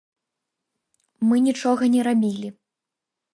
Мы 1.31 1.35
нічога 1.49 1.83
не 1.97 2.01
рабілі. 2.09 2.49